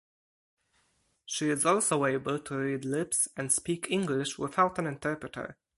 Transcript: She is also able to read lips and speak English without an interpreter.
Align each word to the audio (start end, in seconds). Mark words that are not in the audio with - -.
She 1.27 1.51
is 1.51 1.63
also 1.63 2.05
able 2.05 2.39
to 2.39 2.55
read 2.57 2.85
lips 2.85 3.27
and 3.37 3.51
speak 3.53 3.85
English 3.91 4.39
without 4.39 4.79
an 4.79 4.87
interpreter. 4.87 5.59